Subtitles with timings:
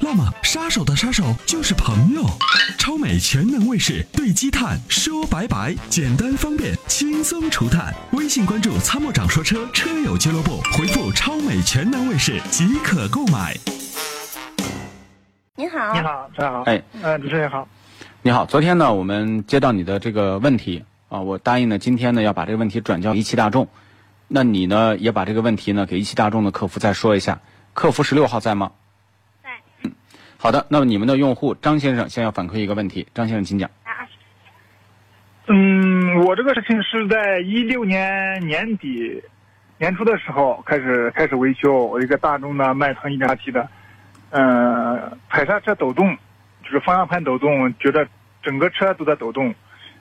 [0.00, 2.24] 那么杀手的杀手就是朋友。
[2.78, 7.92] 超美全能卫士对积碳说拜拜，简单方便，轻松除碳。
[8.12, 13.56] 微信关注参谋长说车车友俱乐部，回复“超美全能卫士”即可购买。
[15.56, 16.62] 你好，你好，大家好。
[16.62, 17.68] 哎，呃，主持人好。
[18.22, 23.66] 你好，昨天呢，我们接到你的这个问题啊，我答应呢，今天呢要把这个问题转交一汽大众。
[24.28, 27.40] 那你呢也把这个问题呢给一汽大众的客服再说一下。
[27.74, 28.70] 客服十六号在吗？
[30.40, 30.64] 好的。
[30.70, 33.68] 那么你们的用户张先生先要反馈一个问题，张先生请讲。
[35.48, 39.20] 嗯，我这个事情是在一六年年底
[39.78, 43.68] 年初的时候开始开始维修，我一个大众的迈腾一点八 T 的，
[44.30, 46.16] 呃，踩刹车抖动，
[46.62, 48.06] 就是方向盘抖动，觉得
[48.42, 49.54] 整个车都在抖动，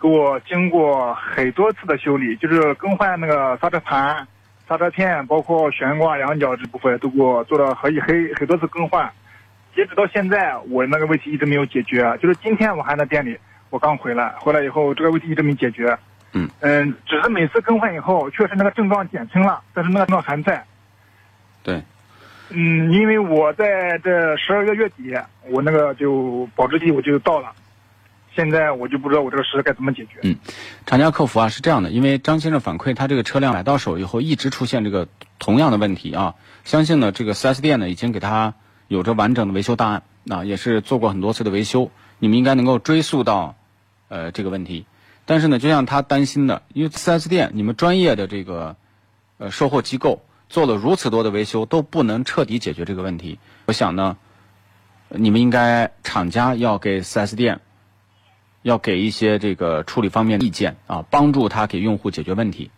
[0.00, 4.28] 给我经过很多次的修理，就是更换那个刹车盘、
[4.68, 9.10] 刹车片，包括悬挂、仰角这部分都给我做了很很很多次更换。
[9.74, 12.18] 截止到现在，我那个问题一直没有解决。
[12.22, 13.38] 就是今天我还在店里，
[13.70, 15.96] 我刚回来，回来以后这个问题一直没解决。
[16.32, 20.64] 嗯嗯，只是每次更换以后，确实那个症状减轻了，但是那个症状还在。
[21.62, 21.82] 对，
[22.50, 25.14] 嗯，因为我在这十二月月底，
[25.48, 27.50] 我那个就保质期我就到了，
[28.34, 30.20] 现在我就不知道我这个事该怎么解决。
[30.22, 30.36] 嗯，
[30.86, 35.08] 厂家客服啊是这样的，因为张先生反馈他这个车辆买到手以后一直出现这个
[35.40, 38.54] 同样的问题啊，相信呢这个 4S 店呢已经给他
[38.90, 43.54] 有着完整的维修档案啊，也是做过很多次的维修，你们应该能够追溯到
[44.08, 44.84] 呃这个问题。
[45.26, 48.74] 但是呢，就像他担心的，因为 4S 店你们专业的这个
[49.38, 54.16] 呃售后机构做了如此多的维修都不能彻底解决这个问题，我想呢，
[55.08, 57.60] 你们应该厂家要给 4S 店
[58.62, 62.72] 要给一些这个处理方面的意见啊，帮助他给用户解决问题。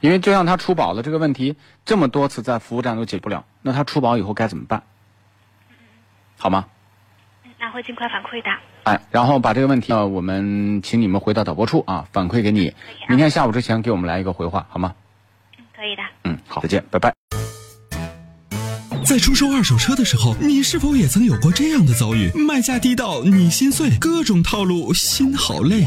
[0.00, 4.82] 因为就像他出保了这个问题这么多次在服务站都解决不了，那他出保以后该怎么办？
[6.38, 6.66] 好吗？
[7.58, 8.50] 那会尽快反馈的。
[8.84, 12.74] 哎，然后把这个问题呢，我们请你们回到导播处啊，反馈给你。
[13.08, 14.94] 明天下午之前给我们来一个回话，好吗？
[15.56, 16.02] 嗯，可以的。
[16.24, 17.14] 嗯，好，再见，拜拜。
[19.04, 22.30] 在出售二手车的时候，你是否也曾有过这样的遭遇？
[22.34, 25.86] 卖价低到你心碎，各种套路，心好累。